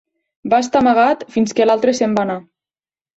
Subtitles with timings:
[0.53, 2.39] Va estar amagat fins que l'altre se'n va anar.